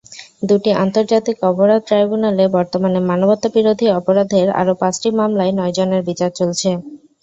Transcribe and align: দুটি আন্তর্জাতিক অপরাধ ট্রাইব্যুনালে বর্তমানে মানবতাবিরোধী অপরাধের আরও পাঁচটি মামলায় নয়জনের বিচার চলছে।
দুটি 0.43 0.71
আন্তর্জাতিক 0.83 1.37
অপরাধ 1.49 1.81
ট্রাইব্যুনালে 1.87 2.45
বর্তমানে 2.55 2.99
মানবতাবিরোধী 3.09 3.87
অপরাধের 3.99 4.47
আরও 4.59 4.73
পাঁচটি 4.81 5.09
মামলায় 5.19 5.53
নয়জনের 5.59 6.01
বিচার 6.09 6.31
চলছে। 6.39 6.69